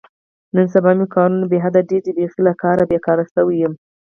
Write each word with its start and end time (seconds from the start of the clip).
نن 0.55 0.65
سبا 0.73 0.91
مې 0.97 1.05
کارونه 1.15 1.45
بې 1.51 1.57
حده 1.65 1.81
ډېر 1.89 2.01
دي، 2.05 2.11
بیخي 2.17 2.39
له 2.47 2.53
کاره 2.61 2.83
بېگاره 2.91 3.25
شوی 3.33 3.55
یم. 3.63 3.73